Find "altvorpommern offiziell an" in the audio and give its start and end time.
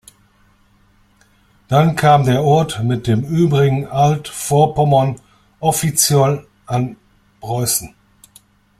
3.85-6.95